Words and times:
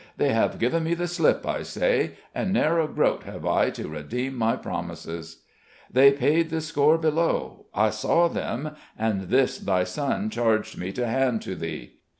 "They 0.17 0.33
have 0.33 0.57
given 0.57 0.83
me 0.83 0.95
the 0.95 1.07
slip, 1.07 1.45
I 1.45 1.61
say, 1.61 2.13
and 2.33 2.51
ne'er 2.51 2.79
a 2.79 2.87
groat 2.87 3.21
have 3.25 3.45
I 3.45 3.69
to 3.69 3.87
redeem 3.87 4.35
my 4.35 4.55
promises." 4.55 5.43
"They 5.93 6.11
paid 6.11 6.49
the 6.49 6.59
score 6.61 6.97
below 6.97 7.67
I 7.71 7.91
saw 7.91 8.27
them; 8.27 8.71
and 8.97 9.29
this 9.29 9.59
thy 9.59 9.83
son 9.83 10.31
charged 10.31 10.75
me 10.75 10.91
to 10.93 11.05
hand 11.05 11.43
to 11.43 11.53
thee." 11.53 11.97